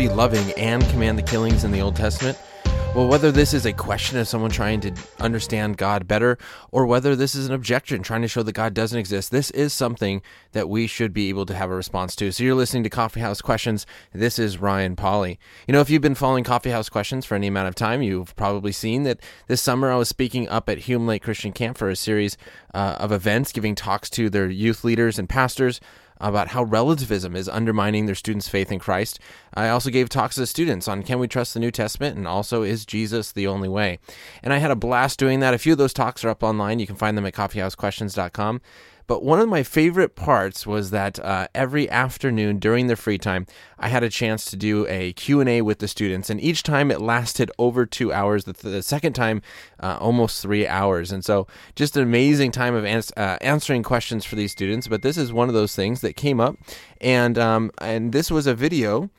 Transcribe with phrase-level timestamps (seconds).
[0.00, 2.38] be loving and command the killings in the Old Testament?
[2.94, 6.38] Well, whether this is a question of someone trying to understand God better,
[6.72, 9.74] or whether this is an objection trying to show that God doesn't exist, this is
[9.74, 12.32] something that we should be able to have a response to.
[12.32, 13.84] So you're listening to Coffee House Questions.
[14.14, 15.36] This is Ryan Pauly.
[15.68, 18.34] You know, if you've been following Coffee House Questions for any amount of time, you've
[18.36, 21.90] probably seen that this summer I was speaking up at Hume Lake Christian Camp for
[21.90, 22.38] a series
[22.72, 25.78] uh, of events, giving talks to their youth leaders and pastors
[26.20, 29.18] about how relativism is undermining their students' faith in Christ.
[29.54, 32.62] I also gave talks to students on can we trust the New Testament and also
[32.62, 33.98] is Jesus the only way.
[34.42, 35.54] And I had a blast doing that.
[35.54, 36.78] A few of those talks are up online.
[36.78, 38.60] You can find them at coffeehousequestions.com.
[39.10, 43.44] But one of my favorite parts was that uh, every afternoon during their free time,
[43.76, 46.30] I had a chance to do a Q&A with the students.
[46.30, 48.44] And each time it lasted over two hours.
[48.44, 49.42] The, the second time,
[49.80, 51.10] uh, almost three hours.
[51.10, 54.86] And so just an amazing time of ans- uh, answering questions for these students.
[54.86, 56.54] But this is one of those things that came up.
[57.00, 59.10] And, um, and this was a video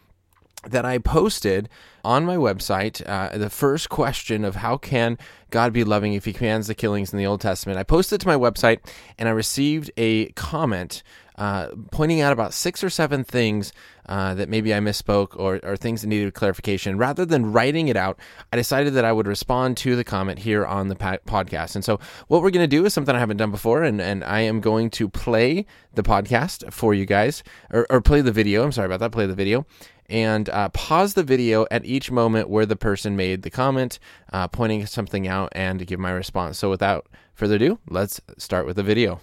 [0.68, 1.70] that I posted
[2.04, 3.02] on my website.
[3.08, 5.18] Uh, the first question of how can
[5.50, 7.78] God be loving if he commands the killings in the Old Testament.
[7.78, 8.80] I posted to my website
[9.18, 11.04] and I received a comment
[11.42, 13.74] uh, pointing out about six or seven things
[14.08, 16.98] uh, that maybe I misspoke or, or things that needed clarification.
[16.98, 18.20] Rather than writing it out,
[18.54, 21.76] I decided that I would respond to the comment here on the podcast.
[21.76, 24.24] And so, what we're going to do is something I haven't done before, and, and
[24.24, 28.64] I am going to play the podcast for you guys, or, or play the video.
[28.64, 29.66] I'm sorry about that, play the video
[30.12, 33.98] and uh, pause the video at each moment where the person made the comment,
[34.32, 36.60] uh, pointing something out, and give my response.
[36.60, 39.22] So, without further ado, let's start with the video.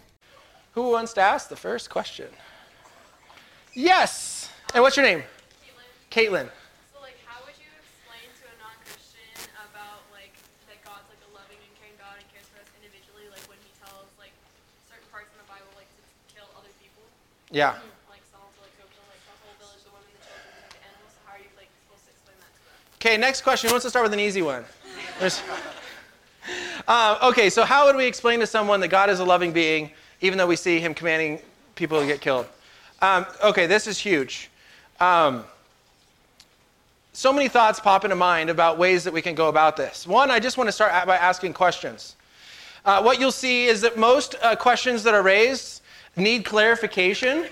[0.73, 2.29] Who wants to ask the first question?
[3.75, 4.51] Yes.
[4.75, 5.23] And what's your name?
[6.11, 6.29] Caitlin.
[6.31, 6.51] Caitlin.
[6.93, 7.15] So, like,
[23.01, 23.69] Okay, next question.
[23.69, 24.65] Who wants to start with an easy one?
[26.89, 29.93] Uh, okay, so how would we explain to someone that God is a loving being,
[30.21, 31.39] even though we see him commanding
[31.77, 32.47] people to get killed?
[33.01, 34.51] Um, okay, this is huge.
[34.99, 35.45] Um,
[37.13, 40.05] so many thoughts pop into mind about ways that we can go about this.
[40.05, 42.17] One, I just want to start by asking questions.
[42.85, 45.83] Uh, what you'll see is that most uh, questions that are raised
[46.17, 47.47] need clarification.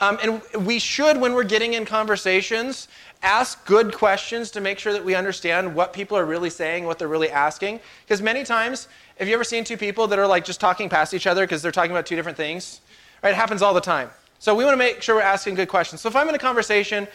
[0.00, 2.88] Um, and we should, when we're getting in conversations,
[3.24, 6.98] ask good questions to make sure that we understand what people are really saying, what
[6.98, 7.80] they're really asking.
[8.04, 8.86] Because many times,
[9.18, 11.62] have you ever seen two people that are like just talking past each other because
[11.62, 12.80] they're talking about two different things?
[13.22, 13.30] Right?
[13.30, 14.10] It happens all the time.
[14.38, 16.02] So we want to make sure we're asking good questions.
[16.02, 17.08] So if I'm in a conversation,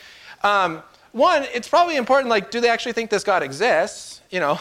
[0.44, 0.82] um,
[1.12, 4.22] one, it's probably important, like, do they actually think this God exists?
[4.32, 4.60] You know,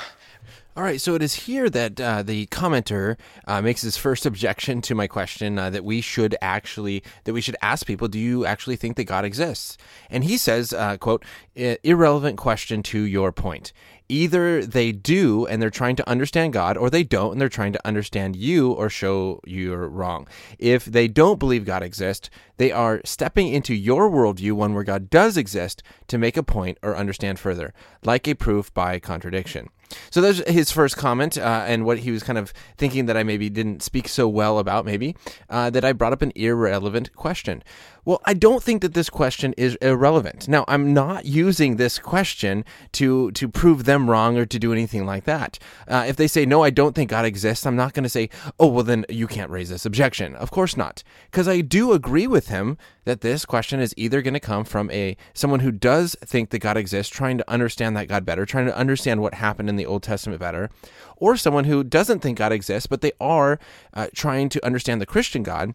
[0.78, 3.16] all right, so it is here that uh, the commenter
[3.48, 7.40] uh, makes his first objection to my question uh, that we should actually that we
[7.40, 9.76] should ask people, do you actually think that God exists?
[10.08, 11.24] And he says, uh, "quote
[11.56, 13.72] Irrelevant question to your point.
[14.08, 17.72] Either they do and they're trying to understand God, or they don't and they're trying
[17.72, 20.28] to understand you or show you're wrong.
[20.60, 25.10] If they don't believe God exists, they are stepping into your worldview, one where God
[25.10, 27.74] does exist, to make a point or understand further,
[28.04, 29.70] like a proof by contradiction."
[30.10, 33.22] So that's his first comment, uh, and what he was kind of thinking that I
[33.22, 35.16] maybe didn't speak so well about, maybe,
[35.48, 37.62] uh, that I brought up an irrelevant question.
[38.08, 40.48] Well, I don't think that this question is irrelevant.
[40.48, 45.04] Now, I'm not using this question to to prove them wrong or to do anything
[45.04, 45.58] like that.
[45.86, 48.30] Uh, if they say no, I don't think God exists, I'm not going to say,
[48.58, 50.34] oh, well, then you can't raise this objection.
[50.36, 54.32] Of course not, because I do agree with him that this question is either going
[54.32, 58.08] to come from a someone who does think that God exists, trying to understand that
[58.08, 60.70] God better, trying to understand what happened in the Old Testament better,
[61.18, 63.60] or someone who doesn't think God exists, but they are
[63.92, 65.74] uh, trying to understand the Christian God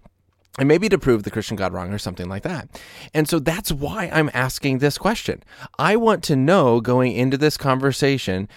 [0.59, 2.69] and maybe to prove the Christian God wrong or something like that.
[3.13, 5.43] And so that's why I'm asking this question.
[5.79, 8.47] I want to know going into this conversation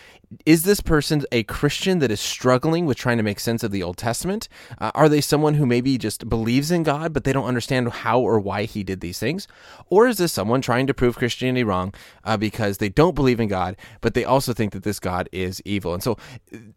[0.44, 3.82] is this person a Christian that is struggling with trying to make sense of the
[3.82, 4.48] Old Testament?
[4.78, 8.20] Uh, are they someone who maybe just believes in God, but they don't understand how
[8.20, 9.46] or why he did these things?
[9.88, 11.94] Or is this someone trying to prove Christianity wrong
[12.24, 15.62] uh, because they don't believe in God, but they also think that this God is
[15.64, 15.94] evil?
[15.94, 16.16] And so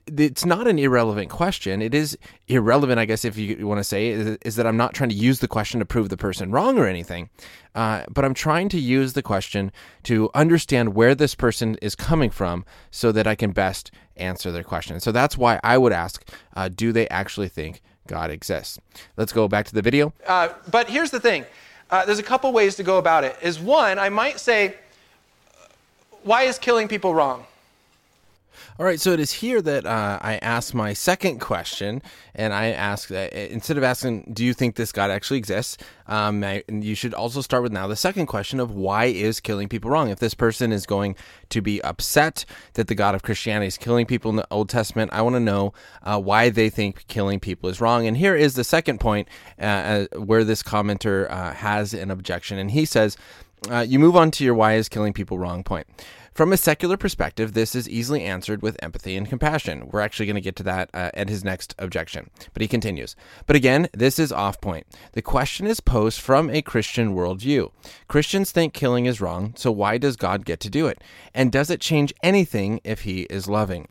[0.08, 1.82] it's not an irrelevant question.
[1.82, 2.18] It is
[2.48, 5.16] irrelevant, I guess, if you want to say, is, is that I'm not trying to
[5.16, 7.30] use the question to prove the person wrong or anything.
[7.76, 9.72] Uh, but I'm trying to use the question
[10.04, 14.64] to understand where this person is coming from so that I can best answer their
[14.64, 15.00] question.
[15.00, 18.80] So that's why I would ask uh, do they actually think God exists?
[19.18, 20.14] Let's go back to the video.
[20.26, 21.46] Uh, but here's the thing
[21.92, 23.36] uh, there's a couple ways to go about it.
[23.42, 24.76] Is one, I might say,
[26.24, 27.46] why is killing people wrong?
[28.80, 32.02] All right, so it is here that uh, I ask my second question,
[32.34, 35.78] and I ask that instead of asking, "Do you think this God actually exists?"
[36.08, 39.68] Um, I, you should also start with now the second question of why is killing
[39.68, 40.10] people wrong?
[40.12, 41.18] If this person is going
[41.50, 42.46] to be upset
[42.76, 45.42] that the God of Christianity is killing people in the Old Testament, I want to
[45.42, 45.74] know
[46.04, 48.08] uh, why they think killing people is wrong.
[48.08, 49.28] And here is the second point
[49.62, 53.18] uh, uh where this commenter uh, has an objection, and he says.
[53.70, 55.86] Uh, you move on to your why is killing people wrong point.
[56.34, 59.90] From a secular perspective, this is easily answered with empathy and compassion.
[59.90, 62.30] We're actually going to get to that uh, at his next objection.
[62.54, 63.16] But he continues.
[63.46, 64.88] But again, this is off point.
[65.14, 67.72] The question is posed from a Christian worldview.
[68.08, 71.04] Christians think killing is wrong, so why does God get to do it?
[71.34, 73.88] And does it change anything if he is loving?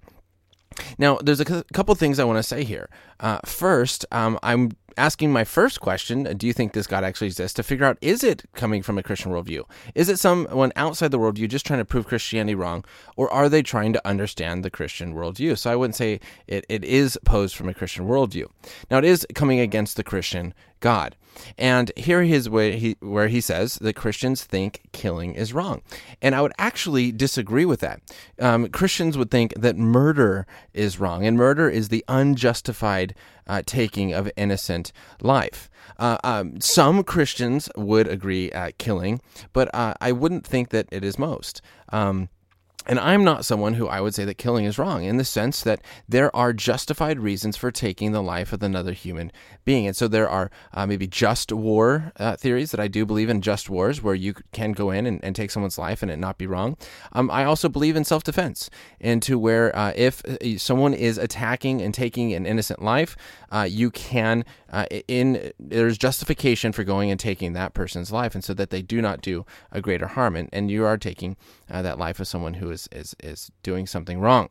[0.98, 2.88] Now, there's a couple things I want to say here.
[3.20, 7.54] Uh, first, um, I'm asking my first question do you think this God actually exists
[7.54, 9.64] to figure out is it coming from a Christian worldview?
[9.94, 12.84] Is it someone outside the worldview just trying to prove Christianity wrong,
[13.16, 15.56] or are they trying to understand the Christian worldview?
[15.56, 18.46] So I wouldn't say it, it is posed from a Christian worldview.
[18.90, 21.16] Now, it is coming against the Christian God.
[21.56, 25.82] And here is where he, where he says that Christians think killing is wrong.
[26.20, 28.00] And I would actually disagree with that.
[28.40, 33.14] Um, Christians would think that murder is wrong, and murder is the unjustified
[33.48, 35.70] uh, taking of innocent life.
[35.98, 39.20] Uh, um, some Christians would agree at killing,
[39.52, 41.60] but uh, I wouldn't think that it is most.
[41.90, 42.28] Um,
[42.88, 45.62] and I'm not someone who I would say that killing is wrong in the sense
[45.62, 49.30] that there are justified reasons for taking the life of another human
[49.66, 49.86] being.
[49.86, 53.42] And so there are uh, maybe just war uh, theories that I do believe in
[53.42, 56.38] just wars where you can go in and, and take someone's life and it not
[56.38, 56.78] be wrong.
[57.12, 61.82] Um, I also believe in self defense, into where uh, if uh, someone is attacking
[61.82, 63.18] and taking an innocent life,
[63.52, 68.42] uh, you can, uh, in there's justification for going and taking that person's life, and
[68.42, 70.36] so that they do not do a greater harm.
[70.36, 71.36] And, and you are taking
[71.68, 74.48] that life of someone who is is is is doing something wrong.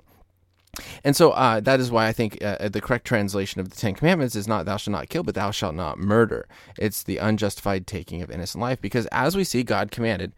[1.03, 3.95] And so uh, that is why I think uh, the correct translation of the Ten
[3.95, 6.47] Commandments is not "Thou shalt not kill," but "Thou shalt not murder."
[6.77, 10.33] It's the unjustified taking of innocent life, because as we see, God commanded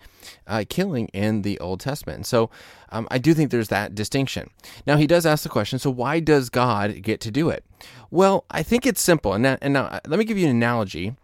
[0.48, 2.26] uh, killing in the Old Testament.
[2.26, 2.50] So
[2.90, 4.50] um, I do think there's that distinction.
[4.88, 7.66] Now he does ask the question: So why does God get to do it?
[8.10, 9.34] Well, I think it's simple.
[9.34, 11.16] And, and now uh, let me give you an analogy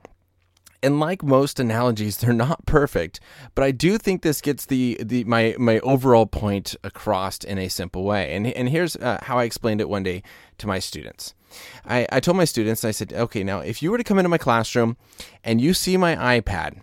[0.85, 3.19] and like most analogies, they're not perfect,
[3.55, 7.67] but I do think this gets the, the my my overall point across in a
[7.67, 8.35] simple way.
[8.35, 10.21] And and here's uh, how I explained it one day
[10.59, 11.33] to my students.
[11.85, 14.29] I, I told my students, I said, okay, now if you were to come into
[14.29, 14.97] my classroom
[15.43, 16.81] and you see my iPad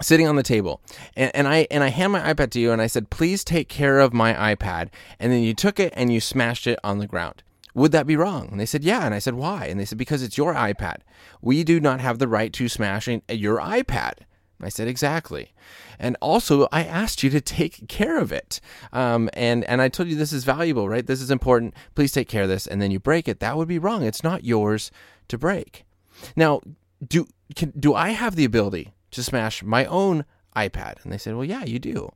[0.00, 0.80] sitting on the table
[1.16, 3.68] and, and, i and i hand my ipad to you and i said please take
[3.68, 4.88] care of my ipad
[5.20, 7.44] and then you took it and you smashed it on the ground
[7.74, 8.48] would that be wrong?
[8.50, 9.04] And they said, Yeah.
[9.04, 9.66] And I said, Why?
[9.66, 10.98] And they said, Because it's your iPad.
[11.42, 14.14] We do not have the right to smash your iPad.
[14.60, 15.52] I said, Exactly.
[15.98, 18.60] And also, I asked you to take care of it.
[18.92, 21.06] Um, and, and I told you this is valuable, right?
[21.06, 21.74] This is important.
[21.94, 22.66] Please take care of this.
[22.66, 23.40] And then you break it.
[23.40, 24.02] That would be wrong.
[24.02, 24.90] It's not yours
[25.28, 25.84] to break.
[26.36, 26.60] Now,
[27.06, 30.24] do, can, do I have the ability to smash my own
[30.56, 31.02] iPad?
[31.02, 32.12] And they said, Well, yeah, you do.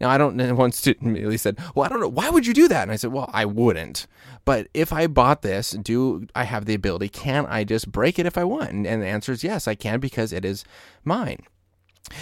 [0.00, 2.08] Now, I don't, one student immediately said, Well, I don't know.
[2.08, 2.82] Why would you do that?
[2.82, 4.06] And I said, Well, I wouldn't.
[4.44, 7.08] But if I bought this, do I have the ability?
[7.08, 8.70] Can I just break it if I want?
[8.70, 10.64] And, and the answer is yes, I can because it is
[11.04, 11.46] mine.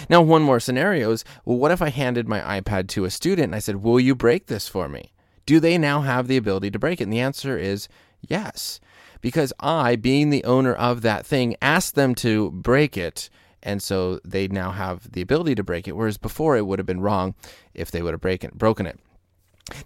[0.09, 3.45] Now, one more scenario is well, what if I handed my iPad to a student
[3.45, 5.13] and I said, Will you break this for me?
[5.45, 7.05] Do they now have the ability to break it?
[7.05, 7.87] And the answer is
[8.21, 8.79] yes.
[9.21, 13.29] Because I, being the owner of that thing, asked them to break it
[13.63, 16.85] and so they now have the ability to break it, whereas before it would have
[16.85, 17.35] been wrong
[17.73, 18.99] if they would have break it, broken it.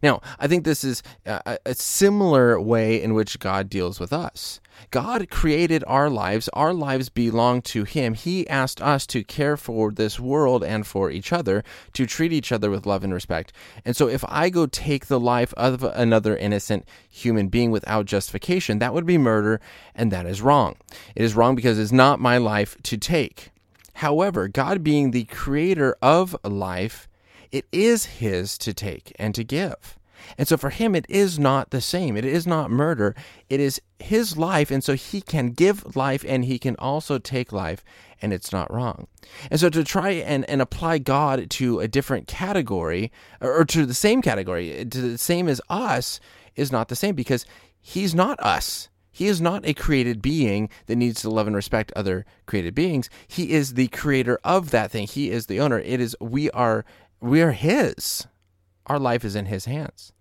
[0.02, 4.60] Now, I think this is a, a, similar way in which God deals with us.
[4.92, 6.50] God created our lives.
[6.54, 8.14] Our lives belong to Him.
[8.14, 11.64] He asked us to care for this world and for each other,
[11.94, 13.54] to treat each other with love and respect.
[13.84, 18.80] And so, if I go take the life of another innocent human being without justification,
[18.80, 19.62] that would be murder,
[19.94, 20.76] and that is wrong.
[21.16, 23.52] It is wrong because it's not my life to take.
[23.96, 27.08] However, God being the creator of life,
[27.52, 29.98] it is his to take and to give.
[30.38, 32.18] And so for him, it is not the same.
[32.18, 33.16] It is not murder.
[33.50, 34.70] It is his life.
[34.72, 37.84] And so he can give life and he can also take life,
[38.22, 39.08] and it's not wrong.
[39.50, 43.94] And so to try and, and apply God to a different category or, to the
[43.94, 46.20] same category, to the same as us,
[46.56, 47.46] is not the same because
[47.80, 48.90] he's not us.
[49.16, 53.10] He is not a created being that needs to love and respect other created beings.
[53.26, 55.08] He is the creator of that thing.
[55.08, 55.80] He is the owner.
[55.80, 56.84] It is we are
[57.22, 58.28] we are his.
[58.88, 60.12] Our life is in his hands.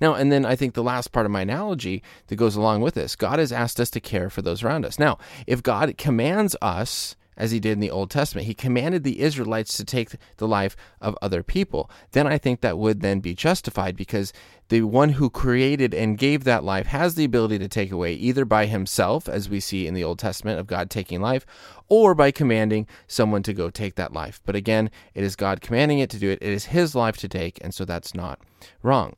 [0.00, 2.94] Now, and then I think the last part of my analogy that goes along with
[2.94, 5.00] this, God has asked us to care for those around us.
[5.00, 8.46] Now, if God commands us as he did in the Old Testament.
[8.46, 11.90] He commanded the Israelites to take the life of other people.
[12.12, 14.32] Then I think that would then be justified because
[14.68, 18.44] the one who created and gave that life has the ability to take away either
[18.44, 21.46] by himself, as we see in the Old Testament of God taking life,
[21.88, 24.40] or by commanding someone to go take that life.
[24.44, 26.38] But again, it is God commanding it to do it.
[26.42, 28.40] It is his life to take, and so that's not
[28.82, 29.14] wrong.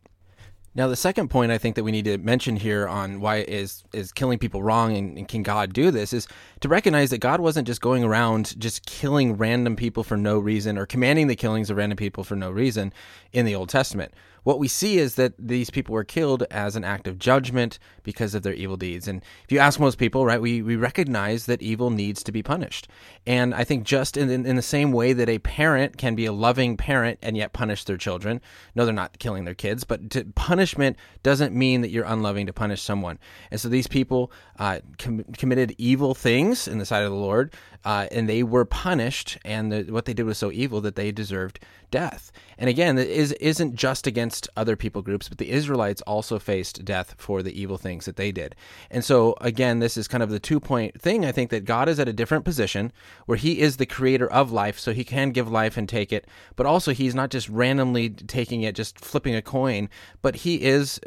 [0.78, 3.82] Now, the second point I think that we need to mention here on why is
[3.92, 6.28] is killing people wrong and, and, can God do this is
[6.60, 10.78] to recognize that God wasn't just going around just killing random people for no reason
[10.78, 12.92] or commanding the killings of random people for no reason
[13.32, 14.14] in the Old Testament
[14.44, 18.34] what we see is that these people were killed as an act of judgment because
[18.34, 19.06] of their evil deeds.
[19.08, 22.42] And if you ask most people, right, we, we recognize that evil needs to be
[22.42, 22.88] punished.
[23.26, 26.26] And I think just in, in, in the same way that a parent can be
[26.26, 28.40] a loving parent and yet punish their children,
[28.74, 32.52] no, they're not killing their kids, but to, punishment doesn't mean that you're unloving to
[32.52, 33.18] punish someone.
[33.50, 37.52] And so these people uh, com- committed evil things in the sight of the Lord,
[37.84, 41.12] uh, and they were punished, and the, what they did was so evil that they
[41.12, 42.32] deserved death.
[42.58, 46.84] And again, it is, isn't just against other people groups, but the Israelites also faced
[46.84, 48.54] death for the evil things that they did.
[48.90, 51.24] And so, again, this is kind of the two point thing.
[51.24, 52.92] I think that God is at a different position
[53.26, 56.26] where He is the creator of life, so He can give life and take it,
[56.56, 59.88] but also He's not just randomly taking it, just flipping a coin,
[60.20, 61.00] but He is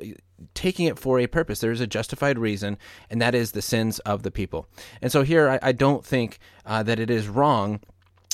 [0.54, 1.60] taking it for a purpose.
[1.60, 2.78] There is a justified reason,
[3.10, 4.68] and that is the sins of the people.
[5.02, 7.80] And so here, I, I don't think uh, that it is wrong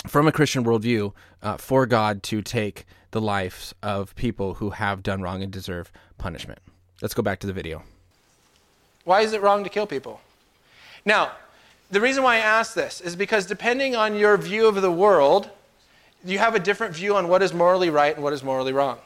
[0.08, 5.04] from a Christian worldview uh, for God to take the lives of people who have
[5.04, 6.60] done wrong and deserve punishment.
[7.02, 7.84] Let's go back to the video.
[9.04, 10.22] Why is it wrong to kill people?
[11.06, 11.32] Now,
[11.90, 15.50] the reason why I ask this is because depending on your view of the world,
[16.26, 18.98] you have a different view on what is morally right and what is morally wrong.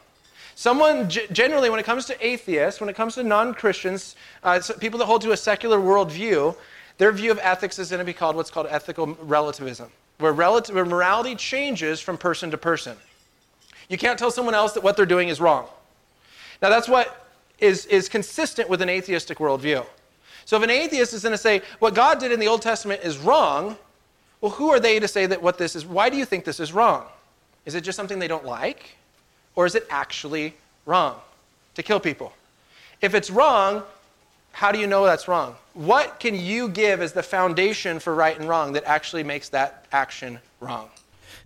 [0.54, 4.98] Someone, generally, when it comes to atheists, when it comes to non Christians, uh, people
[4.98, 6.56] that hold to a secular worldview,
[6.98, 9.90] their view of ethics is going to be called what's called ethical relativism
[10.22, 12.96] where, relative, where morality changes from person to person.
[13.88, 15.68] You can't tell someone else that what they're doing is wrong.
[16.62, 17.26] Now, that's what
[17.58, 19.84] is, is consistent with an atheistic worldview.
[20.44, 23.02] So, if an atheist is going to say, what God did in the Old Testament
[23.04, 23.76] is wrong,
[24.40, 25.84] well, who are they to say that what this is?
[25.84, 27.04] Why do you think this is wrong?
[27.66, 28.96] Is it just something they don't like?
[29.54, 30.54] Or is it actually
[30.86, 31.16] wrong
[31.74, 32.32] to kill people?
[33.00, 33.82] If it's wrong,
[34.52, 35.56] how do you know that's wrong?
[35.74, 39.86] What can you give as the foundation for right and wrong that actually makes that
[39.92, 40.88] action wrong?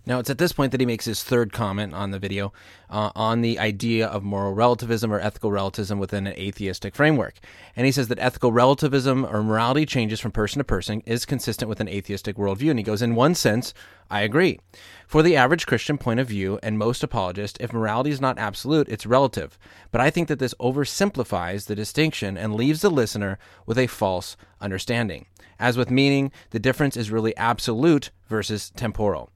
[0.05, 2.53] Now, it's at this point that he makes his third comment on the video
[2.89, 7.39] uh, on the idea of moral relativism or ethical relativism within an atheistic framework.
[7.75, 11.69] And he says that ethical relativism or morality changes from person to person is consistent
[11.69, 12.69] with an atheistic worldview.
[12.69, 13.73] And he goes, in one sense,
[14.09, 14.59] I agree.
[15.07, 18.87] For the average Christian point of view and most apologists, if morality is not absolute,
[18.89, 19.57] it's relative.
[19.91, 24.37] But I think that this oversimplifies the distinction and leaves the listener with a false
[24.61, 25.25] understanding.
[25.59, 29.31] As with meaning, the difference is really absolute versus temporal.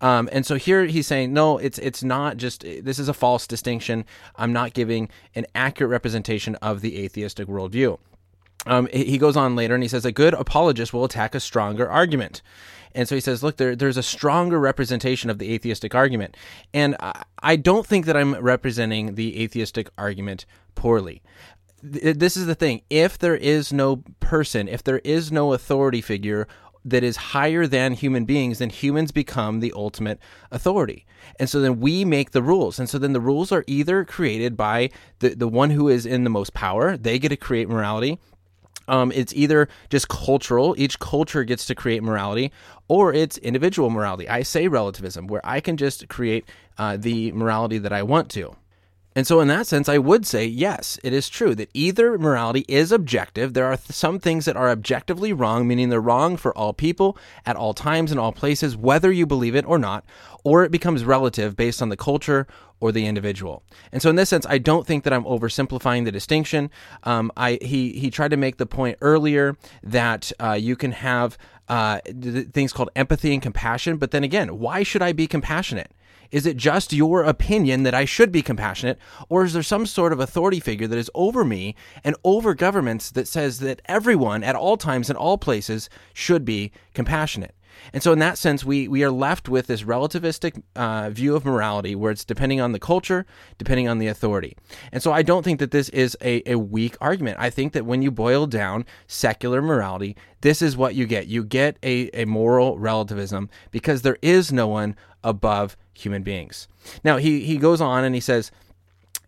[0.00, 3.46] Um, and so here he's saying, no, it's it's not just this is a false
[3.46, 4.04] distinction.
[4.36, 7.98] I'm not giving an accurate representation of the atheistic worldview.
[8.66, 11.88] Um, he goes on later and he says a good apologist will attack a stronger
[11.88, 12.42] argument.
[12.96, 16.36] And so he says, look, there, there's a stronger representation of the atheistic argument.
[16.74, 21.22] And I, I don't think that I'm representing the atheistic argument poorly
[21.82, 26.48] this is the thing if there is no person if there is no authority figure
[26.86, 30.20] that is higher than human beings, then humans become the ultimate
[30.52, 31.04] authority.
[31.40, 32.78] And so then we make the rules.
[32.78, 36.22] And so then the rules are either created by the, the one who is in
[36.22, 38.18] the most power, they get to create morality.
[38.88, 42.52] Um, it's either just cultural, each culture gets to create morality,
[42.86, 44.28] or it's individual morality.
[44.28, 48.54] I say relativism, where I can just create uh, the morality that I want to.
[49.16, 52.66] And so, in that sense, I would say yes, it is true that either morality
[52.68, 53.54] is objective.
[53.54, 57.16] There are th- some things that are objectively wrong, meaning they're wrong for all people
[57.46, 60.04] at all times in all places, whether you believe it or not,
[60.44, 62.46] or it becomes relative based on the culture
[62.78, 63.62] or the individual.
[63.90, 66.70] And so, in this sense, I don't think that I'm oversimplifying the distinction.
[67.04, 71.38] Um, I he he tried to make the point earlier that uh, you can have
[71.68, 75.92] uh, th- things called empathy and compassion, but then again, why should I be compassionate?
[76.30, 80.12] Is it just your opinion that I should be compassionate, or is there some sort
[80.12, 84.56] of authority figure that is over me and over governments that says that everyone at
[84.56, 87.54] all times in all places should be compassionate?
[87.92, 91.44] And so, in that sense, we, we are left with this relativistic uh, view of
[91.44, 93.26] morality where it's depending on the culture,
[93.58, 94.56] depending on the authority.
[94.92, 97.38] And so, I don't think that this is a, a weak argument.
[97.40, 101.26] I think that when you boil down secular morality, this is what you get.
[101.26, 106.68] You get a, a moral relativism because there is no one above human beings.
[107.02, 108.50] Now, he, he goes on and he says,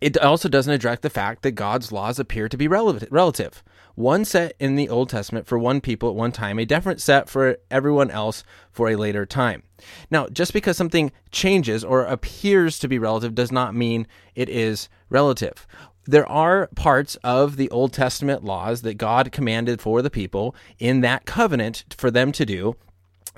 [0.01, 3.63] it also doesn't address the fact that God's laws appear to be relative.
[3.99, 7.27] One set in the Old Testament for one people at one time, a different set
[7.29, 9.63] for everyone else for a later time.
[10.09, 14.87] Now, just because something changes or appears to be relative does not mean it is
[15.09, 15.67] relative.
[16.05, 21.01] There are parts of the Old Testament laws that God commanded for the people in
[21.01, 22.77] that covenant for them to do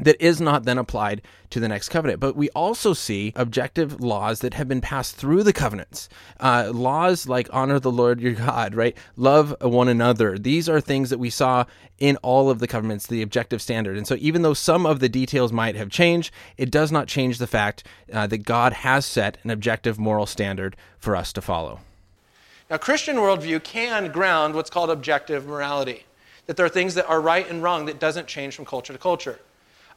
[0.01, 2.19] that is not then applied to the next covenant.
[2.19, 6.09] But we also see objective laws that have been passed through the covenants.
[6.39, 8.97] Uh, laws like honor the Lord your God, right?
[9.15, 10.37] Love one another.
[10.37, 11.65] These are things that we saw
[11.99, 13.95] in all of the covenants, the objective standard.
[13.95, 17.37] And so, even though some of the details might have changed, it does not change
[17.37, 21.81] the fact uh, that God has set an objective moral standard for us to follow.
[22.69, 26.05] Now, Christian worldview can ground what's called objective morality,
[26.47, 28.99] that there are things that are right and wrong that doesn't change from culture to
[28.99, 29.39] culture.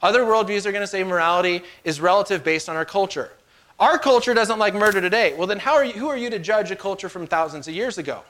[0.02, 3.30] Other worldviews are going to say morality is relative based on our culture.
[3.78, 5.34] Our culture doesn't like murder today.
[5.36, 7.98] Well, then are you, who are you to judge a culture from thousands of years
[7.98, 8.22] ago?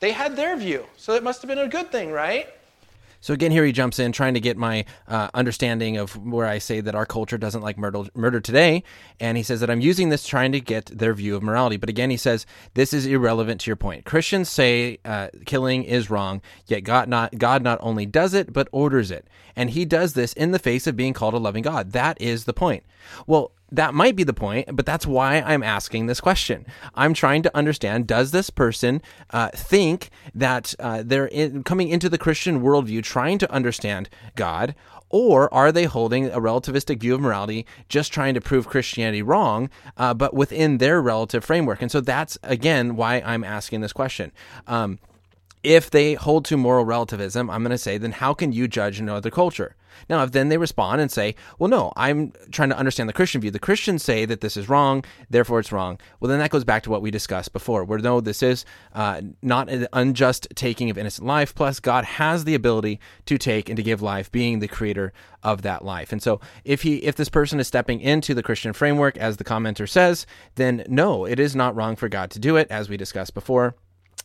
[0.00, 2.48] They had their view, so it must have been a good thing, right?
[3.24, 6.58] So again, here he jumps in, trying to get my uh, understanding of where I
[6.58, 8.84] say that our culture doesn't like murder, murder today,
[9.18, 11.78] and he says that I'm using this trying to get their view of morality.
[11.78, 14.04] But again, he says this is irrelevant to your point.
[14.04, 18.68] Christians say uh, killing is wrong, yet God not God not only does it but
[18.72, 19.26] orders it,
[19.56, 21.92] and He does this in the face of being called a loving God.
[21.92, 22.84] That is the point.
[23.26, 26.66] Well, that might be the point, but that's why I'm asking this question.
[26.94, 32.08] I'm trying to understand does this person uh, think that uh, they're in, coming into
[32.08, 34.74] the Christian worldview trying to understand God,
[35.10, 39.70] or are they holding a relativistic view of morality, just trying to prove Christianity wrong,
[39.96, 41.82] uh, but within their relative framework?
[41.82, 44.32] And so that's, again, why I'm asking this question.
[44.66, 44.98] Um,
[45.62, 49.00] if they hold to moral relativism, I'm going to say, then how can you judge
[49.00, 49.76] another culture?
[50.08, 53.40] Now, if then they respond and say, well, no, I'm trying to understand the Christian
[53.40, 53.50] view.
[53.50, 55.98] The Christians say that this is wrong, therefore it's wrong.
[56.20, 59.22] Well, then that goes back to what we discussed before, where no, this is uh,
[59.42, 61.54] not an unjust taking of innocent life.
[61.54, 65.62] Plus, God has the ability to take and to give life, being the creator of
[65.62, 66.12] that life.
[66.12, 69.44] And so, if he, if this person is stepping into the Christian framework, as the
[69.44, 72.96] commenter says, then no, it is not wrong for God to do it, as we
[72.96, 73.76] discussed before.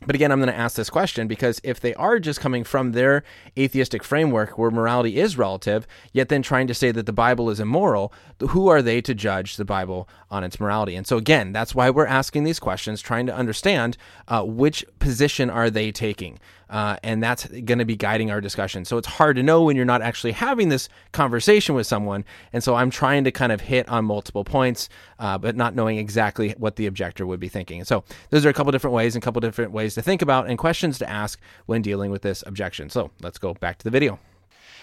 [0.05, 2.93] But again, I'm going to ask this question because if they are just coming from
[2.93, 3.23] their
[3.57, 7.59] atheistic framework where morality is relative, yet then trying to say that the Bible is
[7.59, 10.95] immoral, who are they to judge the Bible on its morality?
[10.95, 13.97] And so again, that's why we're asking these questions, trying to understand
[14.29, 16.39] uh, which position are they taking.
[16.69, 18.85] Uh, and that's going to be guiding our discussion.
[18.85, 22.23] So it's hard to know when you're not actually having this conversation with someone.
[22.53, 25.97] And so I'm trying to kind of hit on multiple points, uh, but not knowing
[25.97, 27.79] exactly what the objector would be thinking.
[27.79, 30.21] And so those are a couple different ways and a couple different ways to think
[30.21, 32.89] about and questions to ask when dealing with this objection.
[32.91, 34.19] So let's go back to the video.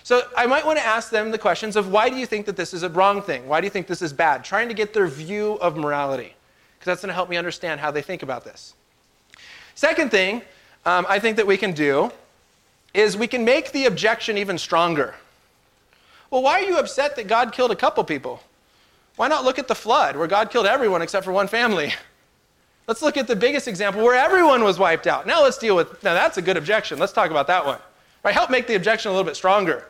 [0.02, 2.56] So I might want to ask them the questions of why do you think that
[2.56, 3.46] this is a wrong thing?
[3.46, 4.44] Why do you think this is bad?
[4.44, 6.34] Trying to get their view of morality,
[6.78, 8.74] because that's going to help me understand how they think about this.
[9.74, 10.42] Second thing
[10.86, 12.10] um, I think that we can do
[12.94, 15.14] is we can make the objection even stronger.
[16.30, 18.42] Well, why are you upset that God killed a couple people?
[19.16, 21.92] Why not look at the flood where God killed everyone except for one family?
[22.86, 25.26] Let's look at the biggest example where everyone was wiped out.
[25.26, 27.00] Now let's deal with, now that's a good objection.
[27.00, 27.80] Let's talk about that one.
[28.22, 28.32] Right?
[28.32, 29.86] Help make the objection a little bit stronger.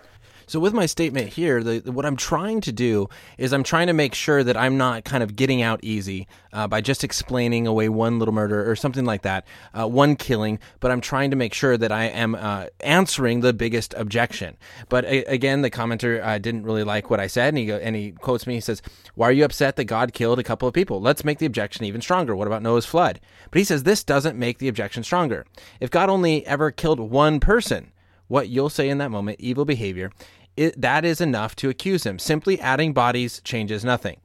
[0.48, 3.92] So with my statement here, the, what I'm trying to do is I'm trying to
[3.92, 7.88] make sure that I'm not kind of getting out easy uh, by just explaining away
[7.88, 10.60] one little murder or something like that, uh, one killing.
[10.78, 14.56] But I'm trying to make sure that I am uh, answering the biggest objection.
[14.88, 17.78] But a- again, the commenter uh, didn't really like what I said, and he go-
[17.78, 18.54] and he quotes me.
[18.54, 18.82] He says,
[19.16, 21.00] "Why are you upset that God killed a couple of people?
[21.00, 22.36] Let's make the objection even stronger.
[22.36, 25.44] What about Noah's flood?" But he says this doesn't make the objection stronger.
[25.80, 27.92] If God only ever killed one person
[28.28, 30.10] what you'll say in that moment, evil behavior,
[30.56, 32.18] it, that is enough to accuse him.
[32.18, 34.18] Simply adding bodies changes nothing.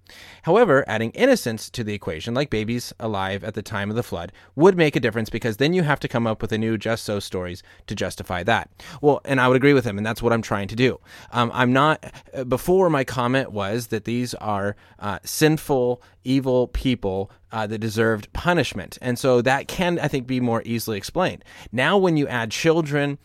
[0.43, 4.31] However, adding innocence to the equation, like babies alive at the time of the flood,
[4.55, 7.03] would make a difference because then you have to come up with a new just
[7.03, 8.69] so stories to justify that.
[9.01, 10.99] Well, and I would agree with him, and that's what I'm trying to do.
[11.31, 17.29] Um, I'm not, uh, before my comment was that these are uh, sinful, evil people
[17.51, 18.97] uh, that deserved punishment.
[19.01, 21.43] And so that can, I think, be more easily explained.
[21.73, 23.17] Now, when you add children,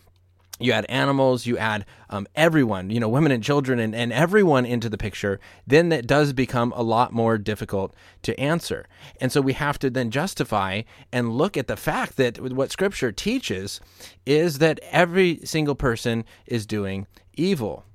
[0.59, 4.65] you add animals, you add um, everyone, you know, women and children and, and everyone
[4.65, 7.93] into the picture, then that does become a lot more difficult
[8.23, 8.87] to answer.
[9.21, 13.11] And so we have to then justify and look at the fact that what Scripture
[13.11, 13.79] teaches
[14.25, 17.85] is that every single person is doing evil.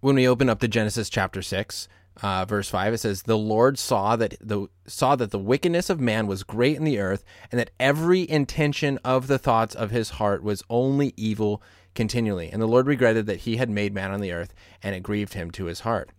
[0.00, 1.88] When we open up to Genesis chapter 6,
[2.22, 6.00] uh, verse 5 it says the lord saw that the saw that the wickedness of
[6.00, 10.10] man was great in the earth and that every intention of the thoughts of his
[10.10, 11.62] heart was only evil
[11.96, 12.50] continually.
[12.52, 15.34] And the Lord regretted that he had made man on the earth, and it grieved
[15.34, 16.10] him to his heart.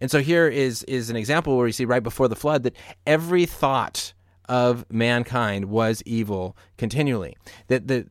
[0.00, 2.76] And so here is is an example where you see right before the flood that
[3.06, 4.12] every thought
[4.48, 7.36] of mankind was evil continually.
[7.68, 8.06] That the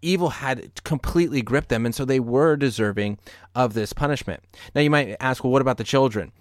[0.00, 3.18] evil had completely gripped them, and so they were deserving
[3.54, 4.42] of this punishment.
[4.74, 6.32] Now, you might ask, well, what about the children?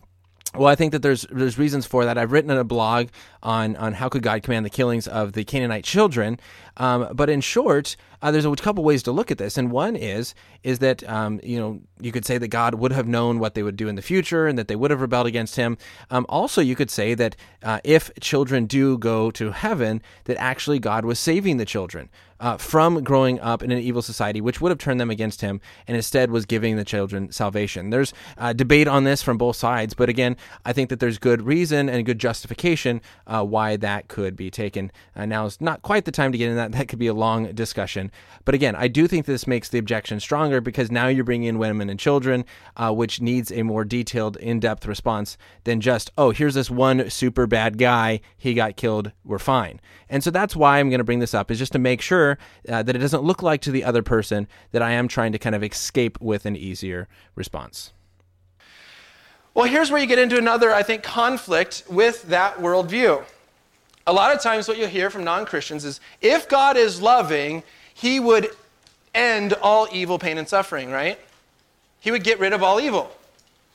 [0.53, 2.17] Well, I think that there's there's reasons for that.
[2.17, 3.07] I've written a blog
[3.41, 6.39] on on how could God command the killings of the Canaanite children,
[6.75, 9.95] um, but in short, uh, there's a couple ways to look at this, and one
[9.95, 13.55] is is that um, you know you could say that God would have known what
[13.55, 15.77] they would do in the future, and that they would have rebelled against Him.
[16.09, 20.79] Um, also, you could say that uh, if children do go to heaven, that actually
[20.79, 22.09] God was saving the children
[22.41, 25.61] uh, from growing up in an evil society, which would have turned them against him,
[25.87, 27.91] and instead was giving the children salvation.
[27.91, 31.43] There's uh, debate on this from both sides, but again, I think that there's good
[31.43, 34.91] reason and good justification uh, why that could be taken.
[35.15, 36.71] Uh, now is not quite the time to get into that.
[36.71, 38.10] That could be a long discussion.
[38.43, 41.59] But again, I do think this makes the objection stronger because now you're bringing in
[41.59, 42.45] women and children,
[42.75, 47.09] uh, which needs a more detailed, in depth response than just, oh, here's this one
[47.09, 48.21] super bad guy.
[48.37, 49.11] He got killed.
[49.23, 49.79] We're fine.
[50.09, 52.37] And so that's why I'm going to bring this up, is just to make sure
[52.67, 55.39] uh, that it doesn't look like to the other person that I am trying to
[55.39, 57.93] kind of escape with an easier response.
[59.53, 63.23] Well, here's where you get into another, I think, conflict with that worldview.
[64.07, 67.61] A lot of times, what you'll hear from non Christians is if God is loving,
[68.01, 68.49] he would
[69.13, 71.19] end all evil, pain, and suffering, right?
[71.99, 73.11] He would get rid of all evil.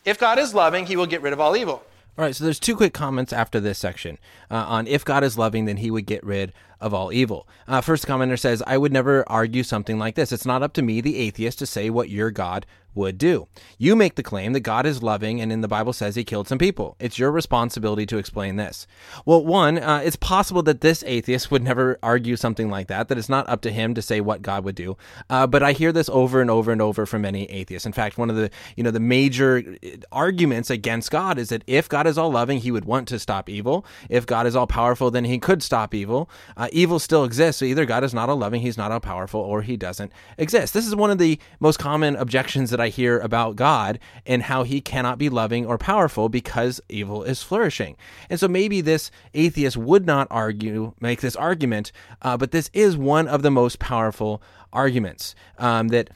[0.05, 1.85] If God is loving, he will get rid of all evil.
[2.19, 4.19] All right, so there's two quick comments after this section
[4.51, 7.49] uh, on if God is loving, then he would get rid of all evil.
[7.67, 10.33] Uh, first commenter says, I would never argue something like this.
[10.33, 13.47] It's not up to me, the atheist, to say what your God would do.
[13.79, 16.49] You make the claim that God is loving, and in the Bible says he killed
[16.49, 16.97] some people.
[16.99, 18.87] It's your responsibility to explain this.
[19.25, 23.19] Well, one, uh, it's possible that this atheist would never argue something like that, that
[23.19, 24.97] it's not up to him to say what God would do.
[25.29, 27.87] Uh, but I hear this over and over and over from many atheists.
[27.87, 31.65] In fact, one of the, you know, the major uh, arguments against God is that
[31.67, 33.85] if God is all loving, he would want to stop evil.
[34.09, 36.31] If God is all powerful, then he could stop evil.
[36.57, 39.41] Uh, evil still exists, so either God is not all loving, he's not all powerful,
[39.41, 40.75] or he doesn't exist.
[40.75, 44.63] This is one of the most common objections that I hear about God and how
[44.63, 47.97] he cannot be loving or powerful because evil is flourishing.
[48.29, 52.95] And so maybe this atheist would not argue, make this argument, uh, but this is
[52.95, 56.11] one of the most powerful arguments um, that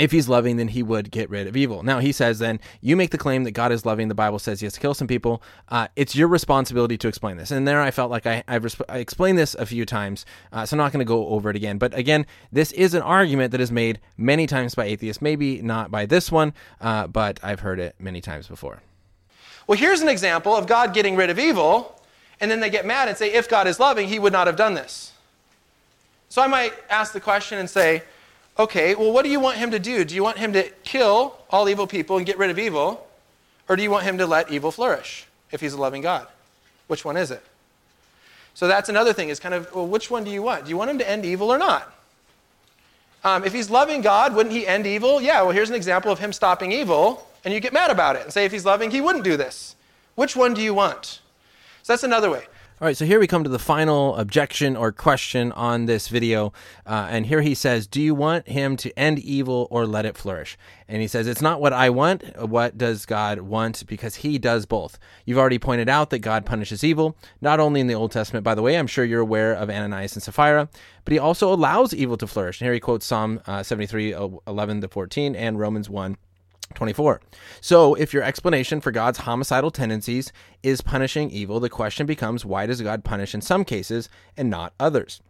[0.00, 1.82] if he's loving, then he would get rid of evil.
[1.82, 4.08] Now, he says, then you make the claim that God is loving.
[4.08, 5.42] The Bible says he has to kill some people.
[5.68, 7.50] Uh, it's your responsibility to explain this.
[7.50, 10.64] And there I felt like I, I've resp- I explained this a few times, uh,
[10.64, 11.76] so I'm not going to go over it again.
[11.78, 15.20] But again, this is an argument that is made many times by atheists.
[15.20, 18.82] Maybe not by this one, uh, but I've heard it many times before.
[19.66, 22.00] Well, here's an example of God getting rid of evil,
[22.40, 24.56] and then they get mad and say, if God is loving, he would not have
[24.56, 25.12] done this.
[26.30, 28.02] So I might ask the question and say,
[28.58, 30.04] okay, well, what do you want him to do?
[30.04, 33.06] Do you want him to kill all evil people and get rid of evil?
[33.68, 36.26] Or do you want him to let evil flourish if he's a loving God?
[36.88, 37.42] Which one is it?
[38.54, 40.64] So that's another thing is kind of, well, which one do you want?
[40.64, 41.94] Do you want him to end evil or not?
[43.22, 45.20] Um, if he's loving God, wouldn't he end evil?
[45.20, 48.22] Yeah, well, here's an example of him stopping evil, and you get mad about it
[48.22, 49.76] and say if he's loving, he wouldn't do this.
[50.14, 51.20] Which one do you want?
[51.82, 52.44] So that's another way.
[52.80, 56.54] All right, so here we come to the final objection or question on this video.
[56.86, 60.16] Uh, and here he says, Do you want him to end evil or let it
[60.16, 60.56] flourish?
[60.88, 62.24] And he says, It's not what I want.
[62.40, 63.86] What does God want?
[63.86, 64.98] Because he does both.
[65.26, 68.54] You've already pointed out that God punishes evil, not only in the Old Testament, by
[68.54, 70.70] the way, I'm sure you're aware of Ananias and Sapphira,
[71.04, 72.62] but he also allows evil to flourish.
[72.62, 76.16] And here he quotes Psalm uh, 73, 11 to 14, and Romans 1.
[76.74, 77.20] 24.
[77.60, 82.66] So, if your explanation for God's homicidal tendencies is punishing evil, the question becomes why
[82.66, 85.20] does God punish in some cases and not others?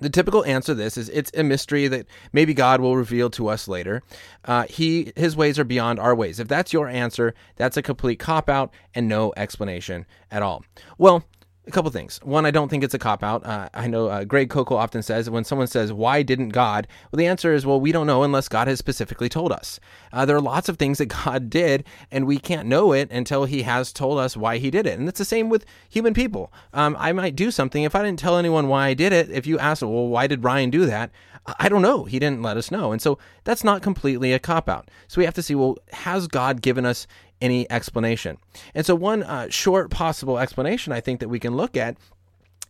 [0.00, 3.46] The typical answer to this is it's a mystery that maybe God will reveal to
[3.48, 4.02] us later.
[4.44, 6.40] Uh, he his ways are beyond our ways.
[6.40, 10.64] If that's your answer, that's a complete cop out and no explanation at all.
[10.98, 11.24] Well,
[11.66, 12.20] a couple things.
[12.22, 13.44] One, I don't think it's a cop out.
[13.46, 16.86] Uh, I know uh, Greg Koukl often says when someone says, Why didn't God?
[17.10, 19.80] Well, the answer is, Well, we don't know unless God has specifically told us.
[20.12, 23.46] Uh, there are lots of things that God did, and we can't know it until
[23.46, 24.98] He has told us why He did it.
[24.98, 26.52] And it's the same with human people.
[26.74, 27.82] Um, I might do something.
[27.82, 30.44] If I didn't tell anyone why I did it, if you ask, Well, why did
[30.44, 31.10] Ryan do that?
[31.58, 32.04] I don't know.
[32.04, 32.92] He didn't let us know.
[32.92, 34.90] And so that's not completely a cop out.
[35.08, 37.06] So we have to see, well, has God given us
[37.40, 38.38] any explanation.
[38.74, 41.96] And so, one uh, short possible explanation I think that we can look at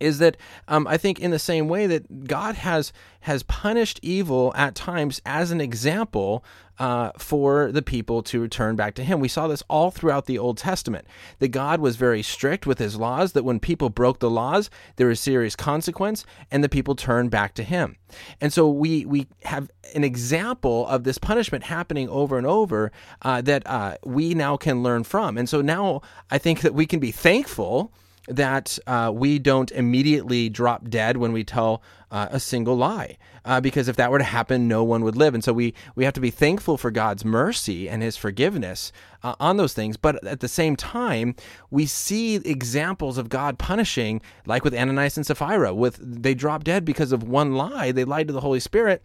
[0.01, 0.37] is that
[0.69, 5.21] um, I think in the same way that God has has punished evil at times
[5.25, 6.45] as an example
[6.79, 9.21] uh, for the people to return back to Him.
[9.21, 11.07] We saw this all throughout the Old Testament.
[11.39, 13.33] That God was very strict with His laws.
[13.33, 17.55] That when people broke the laws, there was serious consequence, and the people turned back
[17.55, 17.97] to Him.
[18.41, 22.91] And so we we have an example of this punishment happening over and over
[23.23, 25.39] uh, that uh, we now can learn from.
[25.39, 27.93] And so now I think that we can be thankful
[28.29, 33.19] that uh, we don't immediately drop dead when we tell uh, a single lie.
[33.45, 35.35] Uh, because if that were to happen, no one would live.
[35.35, 38.91] And so we, we have to be thankful for God's mercy and his forgiveness
[39.23, 39.99] uh, on those things.
[39.99, 41.35] But at the same time,
[41.71, 46.85] we see examples of God punishing, like with Ananias and Sapphira, with they drop dead
[46.85, 47.93] because of one lie.
[47.93, 49.03] They lied to the Holy Spirit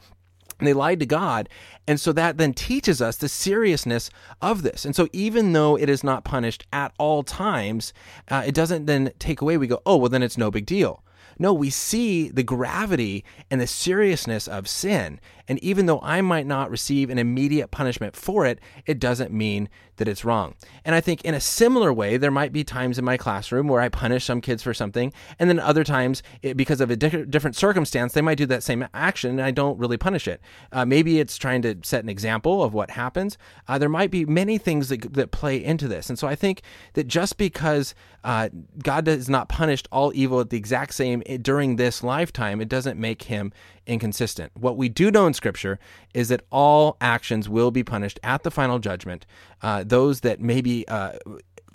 [0.60, 1.50] and they lied to God.
[1.88, 4.10] And so that then teaches us the seriousness
[4.42, 4.86] of this.
[4.86, 7.94] And so even though it is not punished at all times,
[8.30, 11.04] uh, it doesn't then take away, we go, oh, well, then it's no big deal.
[11.40, 15.20] No, we see the gravity and the seriousness of sin.
[15.48, 19.68] And even though I might not receive an immediate punishment for it, it doesn't mean
[19.96, 20.56] that it's wrong.
[20.86, 23.82] And I think in a similar way, there might be times in my classroom where
[23.82, 27.26] I punish some kids for something, and then other times, it, because of a di-
[27.26, 30.40] different circumstance, they might do that same action, and I don't really punish it.
[30.72, 33.38] Uh, maybe it's trying to set an example of what happens.
[33.68, 36.10] Uh, there might be many things that, that play into this.
[36.10, 36.62] And so I think
[36.94, 38.50] that just because uh,
[38.82, 43.00] God has not punished all evil at the exact same during this lifetime, it doesn't
[43.00, 43.54] make him
[43.86, 44.52] inconsistent.
[44.56, 45.80] What we do know in Scripture
[46.14, 49.26] is that all actions will be punished at the final judgment.
[49.62, 51.14] Uh, those that maybe uh,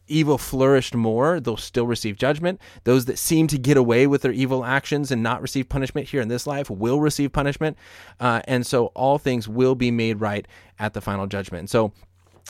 [0.07, 2.61] evil flourished more, they'll still receive judgment.
[2.85, 6.21] Those that seem to get away with their evil actions and not receive punishment here
[6.21, 7.77] in this life will receive punishment.
[8.21, 10.47] Uh, and so all things will be made right
[10.79, 11.61] at the final judgment.
[11.61, 11.93] And so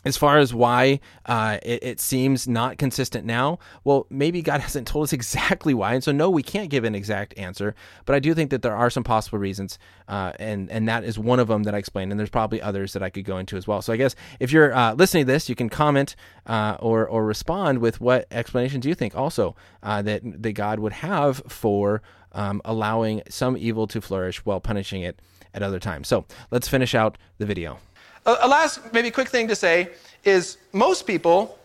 [0.05, 4.87] as far as why uh, it, it, seems not consistent now, well, maybe God hasn't
[4.87, 7.75] told us exactly why, and so no, we can't give an exact answer.
[8.05, 9.79] But I do think that there are some possible reasons,
[10.09, 12.93] uh, and and that is one of them that I explained, and there's probably others
[12.93, 13.81] that I could go into as well.
[13.83, 17.25] So I guess if you're uh, listening to this, you can comment uh, or or
[17.25, 22.03] respond with what explanations you think also uh, that that God would have for
[22.33, 25.21] um, allowing some evil to flourish while punishing it
[25.55, 26.09] at other times.
[26.09, 27.79] So let's finish out the video.
[28.27, 29.91] A, last, maybe quick thing to say
[30.25, 31.59] is most people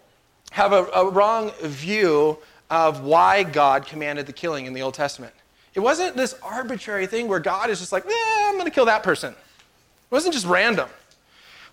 [0.51, 2.37] have a, a wrong view
[2.69, 5.33] of why God commanded the killing in the Old Testament.
[5.73, 8.85] It wasn't this arbitrary thing where God is just like, eh, I'm going to kill
[8.85, 9.31] that person.
[9.33, 10.89] It wasn't just random.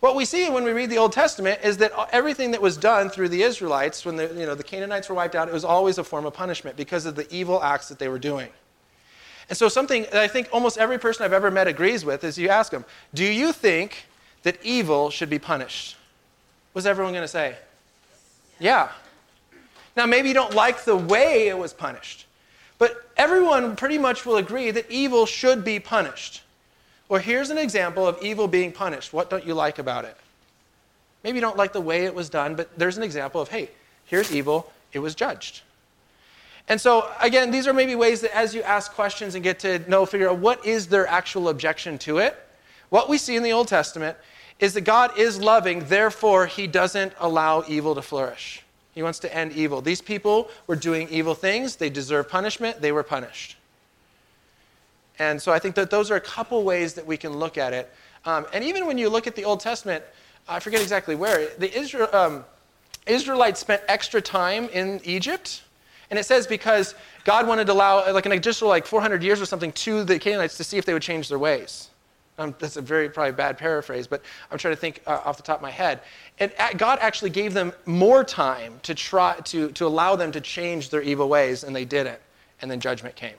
[0.01, 3.09] What we see when we read the Old Testament is that everything that was done
[3.09, 5.99] through the Israelites, when the, you know, the Canaanites were wiped out, it was always
[5.99, 8.49] a form of punishment because of the evil acts that they were doing.
[9.49, 12.37] And so, something that I think almost every person I've ever met agrees with is
[12.37, 14.07] you ask them, Do you think
[14.43, 15.97] that evil should be punished.
[16.73, 17.57] What's everyone going to say?
[18.59, 18.91] Yeah.
[19.97, 22.27] Now, maybe you don't like the way it was punished,
[22.79, 26.43] but everyone pretty much will agree that evil should be punished.
[27.09, 29.13] Well, here's an example of evil being punished.
[29.13, 30.17] What don't you like about it?
[31.25, 33.71] Maybe you don't like the way it was done, but there's an example of, hey,
[34.05, 35.63] here's evil, it was judged.
[36.69, 39.79] And so, again, these are maybe ways that as you ask questions and get to
[39.89, 42.37] know, figure out what is their actual objection to it,
[42.89, 44.17] what we see in the Old Testament
[44.59, 48.63] is that God is loving, therefore, he doesn't allow evil to flourish.
[48.95, 49.83] He wants to end evil.
[49.83, 53.57] These people were doing evil things, they deserve punishment, they were punished.
[55.19, 57.73] And so I think that those are a couple ways that we can look at
[57.73, 57.93] it.
[58.25, 60.03] Um, and even when you look at the Old Testament,
[60.49, 62.45] I forget exactly where, the Israel, um,
[63.07, 65.63] Israelites spent extra time in Egypt.
[66.11, 66.95] And it says because
[67.25, 70.57] God wanted to allow like an additional like 400 years or something to the Canaanites
[70.57, 71.91] to see if they would change their ways.
[72.39, 75.43] Um, that's a very probably bad paraphrase, but I'm trying to think uh, off the
[75.43, 76.01] top of my head.
[76.39, 80.91] And God actually gave them more time to try to, to allow them to change
[80.91, 82.21] their evil ways, and they didn't.
[82.61, 83.37] And then judgment came.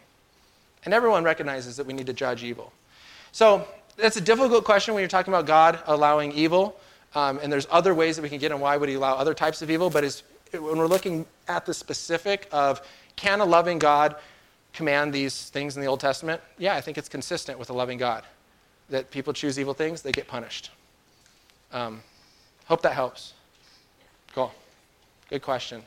[0.86, 2.74] And everyone recognizes that we need to judge evil.
[3.32, 6.80] So that's a difficult question when you're talking about God allowing evil.
[7.14, 9.34] Um, and there's other ways that we can get on why would he allow other
[9.34, 9.90] types of evil.
[9.90, 12.82] But when we're looking at the specific of
[13.16, 14.16] can a loving God
[14.74, 16.42] command these things in the Old Testament?
[16.58, 18.24] Yeah, I think it's consistent with a loving God
[18.90, 20.72] that people choose evil things, they get punished.
[21.72, 22.02] Um,
[22.66, 23.34] hope that helps.
[24.34, 24.52] Cool.
[25.30, 25.84] Good question.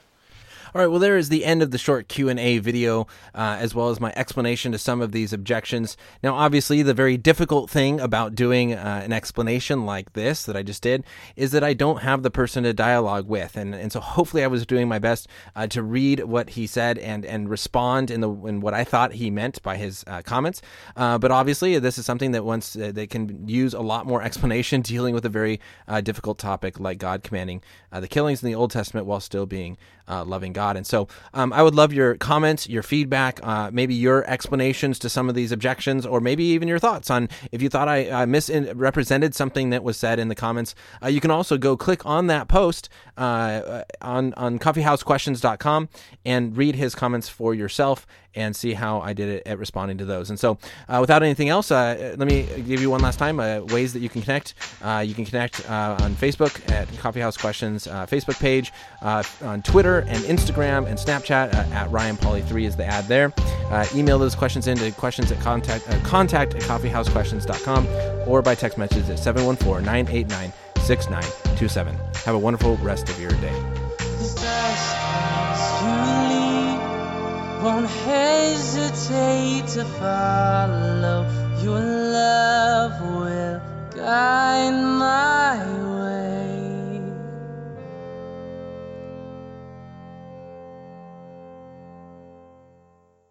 [0.73, 3.57] All right, well, there is the end of the short Q and A video, uh,
[3.59, 5.97] as well as my explanation to some of these objections.
[6.23, 10.63] Now, obviously, the very difficult thing about doing uh, an explanation like this that I
[10.63, 11.03] just did
[11.35, 14.47] is that I don't have the person to dialogue with, and and so hopefully I
[14.47, 18.31] was doing my best uh, to read what he said and and respond in the
[18.31, 20.63] in what I thought he meant by his uh, comments.
[20.95, 24.23] Uh, but obviously, this is something that once uh, they can use a lot more
[24.31, 25.59] explanation dealing with a very
[26.05, 27.61] difficult topic like God commanding
[27.93, 29.77] the killings in the Old Testament while still being
[30.09, 30.60] loving God.
[30.61, 30.77] God.
[30.77, 35.09] And so um, I would love your comments, your feedback, uh, maybe your explanations to
[35.09, 38.27] some of these objections, or maybe even your thoughts on if you thought I uh,
[38.27, 40.75] misrepresented something that was said in the comments.
[41.03, 45.89] Uh, you can also go click on that post uh, on on coffeehousequestions.com
[46.27, 50.05] and read his comments for yourself and see how I did it at responding to
[50.05, 50.31] those.
[50.31, 53.61] And so, uh, without anything else, uh, let me give you one last time uh,
[53.61, 54.55] ways that you can connect.
[54.83, 59.63] Uh, you can connect uh, on Facebook at Coffeehouse Questions uh, Facebook page, uh, on
[59.63, 63.33] Twitter and Instagram Instagram and Snapchat uh, at RyanPauly3 is the ad there.
[63.71, 67.87] Uh, email those questions in to questions at contact, uh, contact at coffeehousequestions.com
[68.27, 71.95] or by text message at 714 989 6927.
[72.25, 73.55] Have a wonderful rest of your day.